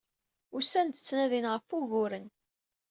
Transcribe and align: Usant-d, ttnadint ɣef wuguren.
Usant-d, 0.57 0.95
ttnadint 0.97 1.49
ɣef 1.53 1.67
wuguren. 1.73 2.27